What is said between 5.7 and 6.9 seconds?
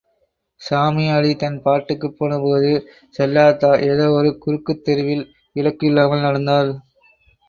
இல்லாமல் நடந்தாள்.